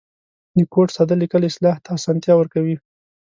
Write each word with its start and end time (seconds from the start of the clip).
د 0.57 0.59
کوډ 0.73 0.87
ساده 0.95 1.15
لیکل 1.23 1.41
اصلاح 1.49 1.75
ته 1.83 1.89
آسانتیا 1.97 2.33
ورکوي. 2.37 2.75